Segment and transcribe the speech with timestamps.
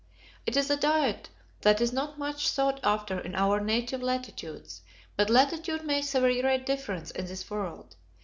[0.47, 1.29] It is a diet
[1.61, 4.81] that is not much sought after in our native latitudes,
[5.15, 7.95] but latitude makes a very great difference in this world.